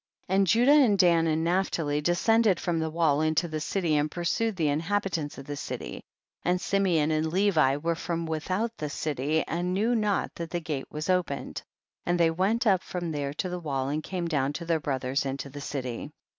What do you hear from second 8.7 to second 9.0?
the